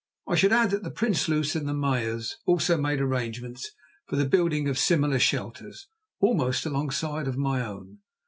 [0.27, 3.69] I should add that the Prinsloos and the Meyers also made arrangements
[4.07, 5.87] for the building of similar shelters
[6.19, 7.99] almost alongside of my own.